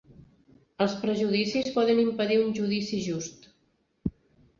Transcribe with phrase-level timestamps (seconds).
[0.85, 3.47] Els prejudicis poden impedir un judici just.